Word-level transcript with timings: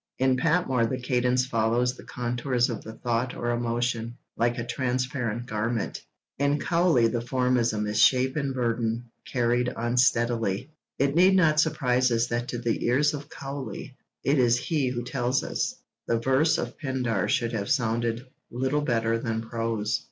In 0.17 0.35
Patmore 0.35 0.87
the 0.87 0.99
cadence 0.99 1.45
follows 1.45 1.93
the 1.93 2.01
contours 2.03 2.71
of 2.71 2.83
the 2.83 2.93
thought 2.93 3.35
or 3.35 3.51
emotion, 3.51 4.17
like 4.35 4.57
a 4.57 4.65
transparent 4.65 5.45
garment; 5.45 6.03
in 6.39 6.57
Cowley 6.59 7.07
the 7.07 7.21
form 7.21 7.55
is 7.55 7.71
a 7.71 7.79
misshapen 7.79 8.51
burden, 8.51 9.11
carried 9.31 9.71
unsteadily. 9.77 10.71
It 10.97 11.13
need 11.13 11.35
not 11.35 11.59
surprise 11.59 12.09
us 12.11 12.25
that 12.29 12.47
to 12.47 12.57
the 12.57 12.83
ears 12.83 13.13
of 13.13 13.29
Cowley 13.29 13.95
(it 14.23 14.39
is 14.39 14.57
he 14.57 14.87
who 14.89 15.03
tells 15.03 15.43
us) 15.43 15.75
the 16.07 16.17
verse 16.17 16.57
of 16.57 16.79
Pindar 16.79 17.29
should 17.29 17.51
have 17.53 17.69
sounded 17.69 18.25
'little 18.49 18.81
better 18.81 19.19
than 19.19 19.41
prose.' 19.43 19.99